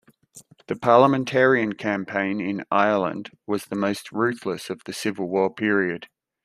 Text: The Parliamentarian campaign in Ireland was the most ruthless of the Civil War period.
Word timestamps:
The 0.65 0.75
Parliamentarian 0.75 1.73
campaign 1.73 2.39
in 2.41 2.65
Ireland 2.71 3.37
was 3.45 3.65
the 3.65 3.75
most 3.75 4.11
ruthless 4.11 4.71
of 4.71 4.81
the 4.85 4.93
Civil 4.93 5.29
War 5.29 5.53
period. 5.53 6.07